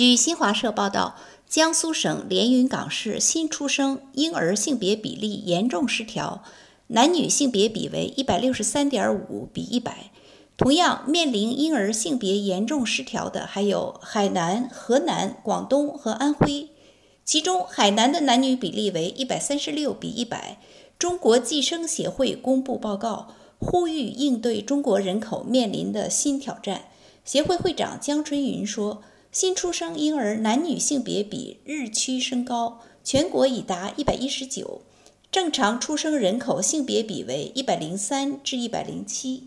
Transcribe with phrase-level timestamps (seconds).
[0.00, 1.14] 据新华社报道，
[1.46, 6.42] 江苏省连云港市新出生婴儿性别比例严重失调，
[6.86, 10.10] 男女性别比为一百六十三点五比一百。
[10.56, 16.70] 同样面临婴儿性别严重失调的还有海南、河南、广东和安徽，
[17.26, 20.56] 其中海南的男女比例为一百三十六比一百。
[20.98, 26.84] 中国计生协会公布报告，呼吁应对中国人口面临的新挑战。
[27.22, 34.82] 协会会长江春云说：“新出生婴儿男女性别比日趋升高，全国已达一百一十九，
[35.30, 39.44] 正常出生人口性别比为一百零三至一百零七。”